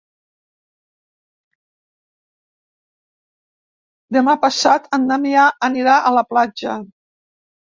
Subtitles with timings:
[4.17, 6.75] Demà passat en Damià anirà a la platja.